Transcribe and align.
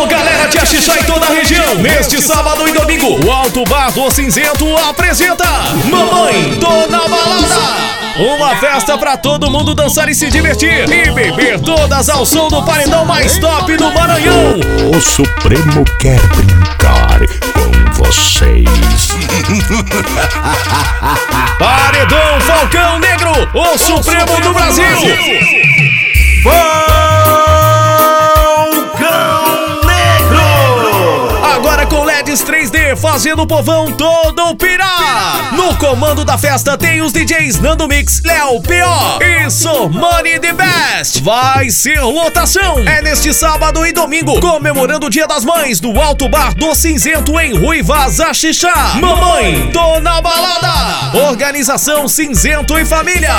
Alô, 0.00 0.08
galera 0.08 0.48
de 0.48 0.56
Axixá 0.56 0.98
em 0.98 1.02
toda 1.02 1.26
a 1.26 1.28
região. 1.28 1.74
Neste 1.74 2.22
sábado 2.22 2.66
e 2.66 2.72
domingo, 2.72 3.22
o 3.22 3.30
Alto 3.30 3.62
Bar 3.66 3.92
do 3.92 4.10
Cinzento 4.10 4.64
apresenta 4.78 5.44
Mamãe, 5.90 6.58
tô 6.58 6.86
na 6.86 7.06
balada. 7.06 7.60
Uma 8.16 8.56
festa 8.56 8.96
pra 8.96 9.18
todo 9.18 9.50
mundo 9.50 9.74
dançar 9.74 10.08
e 10.08 10.14
se 10.14 10.30
divertir 10.30 10.88
e 10.88 11.10
beber 11.10 11.60
todas 11.60 12.08
ao 12.08 12.24
som 12.24 12.48
do 12.48 12.64
paredão 12.64 13.04
mais 13.04 13.36
top 13.36 13.76
do 13.76 13.92
Maranhão. 13.92 14.54
O 14.90 14.98
Supremo 15.02 15.84
quer 16.00 16.18
brincar 16.28 17.20
com 17.52 17.70
vocês. 18.02 18.64
Paredão 21.58 22.40
Falcão 22.40 22.98
Negro, 23.00 23.32
o 23.52 23.76
Supremo 23.76 24.40
do 24.40 24.54
Brasil. 24.54 24.86
Falcão 26.42 26.79
Agora 32.30 32.36
com 32.36 32.40
LEDs 32.40 32.44
3D 32.44 32.96
fazendo 32.96 33.42
o 33.42 33.46
povão 33.46 33.90
todo 33.92 34.54
pirar. 34.54 35.52
No 35.54 35.76
comando 35.76 36.24
da 36.24 36.38
festa 36.38 36.78
tem 36.78 37.02
os 37.02 37.12
DJs 37.12 37.58
Nando 37.58 37.88
Mix, 37.88 38.22
Léo 38.24 38.60
P.O. 38.60 39.20
e 39.20 39.50
Sormani 39.50 40.38
The 40.38 40.52
Best. 40.52 41.22
Vai 41.22 41.70
ser 41.70 42.00
lotação. 42.00 42.78
É 42.86 43.02
neste 43.02 43.32
sábado 43.34 43.84
e 43.84 43.92
domingo, 43.92 44.40
comemorando 44.40 45.06
o 45.06 45.10
Dia 45.10 45.26
das 45.26 45.44
Mães 45.44 45.80
do 45.80 45.98
Alto 46.00 46.28
Bar 46.28 46.54
do 46.54 46.72
Cinzento 46.74 47.38
em 47.40 47.52
Ruivas, 47.52 48.20
Axixá. 48.20 48.94
Mamãe, 49.00 49.70
tô 49.72 49.98
na 50.00 50.20
balada. 50.20 51.18
Organização 51.28 52.06
Cinzento 52.06 52.78
e 52.78 52.84
Família. 52.84 53.34